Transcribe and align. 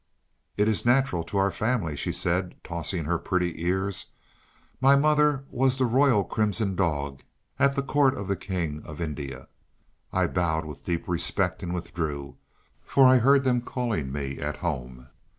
"It 0.57 0.67
is 0.67 0.83
natural 0.83 1.23
to 1.25 1.37
our 1.37 1.51
family," 1.51 1.95
she 1.95 2.11
said, 2.11 2.55
tossing 2.63 3.03
her 3.05 3.19
pretty 3.19 3.63
ears. 3.63 4.07
"My 4.79 4.95
mother 4.95 5.43
was 5.51 5.77
the 5.77 5.85
Royal 5.85 6.23
Crimson 6.23 6.75
Dog 6.75 7.21
at 7.59 7.75
the 7.75 7.83
Court 7.83 8.15
of 8.15 8.27
the 8.27 8.35
King 8.35 8.81
of 8.83 8.99
India." 8.99 9.47
I 10.11 10.25
bowed 10.25 10.65
with 10.65 10.85
deep 10.85 11.07
respect 11.07 11.61
and 11.61 11.71
withdrew, 11.71 12.35
for 12.83 13.05
I 13.05 13.17
heard 13.19 13.43
them 13.43 13.61
calling 13.61 14.11
me 14.11 14.39
at 14.39 14.57
home. 14.57 15.05